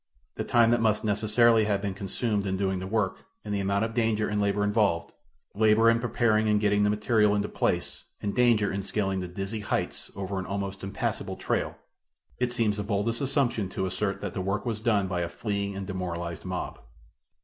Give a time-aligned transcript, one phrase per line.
[0.33, 3.85] The time that must necessarily have been consumed in doing the work and the amount
[3.85, 5.13] of danger and labor involved
[5.53, 9.59] labor in preparing and getting the material into place and danger in scaling the dizzy
[9.59, 11.77] heights over an almost impassible trail,
[12.39, 15.75] it seems the boldest assumption to assert that the work was done by a fleeing
[15.75, 16.79] and demoralized mob.